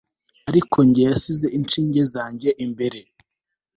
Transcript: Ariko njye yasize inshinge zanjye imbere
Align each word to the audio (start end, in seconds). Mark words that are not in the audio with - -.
Ariko 0.49 0.77
njye 0.87 1.01
yasize 1.09 1.47
inshinge 1.57 2.01
zanjye 2.13 2.49
imbere 2.65 2.99